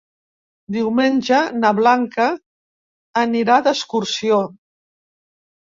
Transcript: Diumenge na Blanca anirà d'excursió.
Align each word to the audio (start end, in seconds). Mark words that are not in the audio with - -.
Diumenge 0.77 1.41
na 1.57 1.71
Blanca 1.81 2.27
anirà 3.25 3.59
d'excursió. 3.69 4.45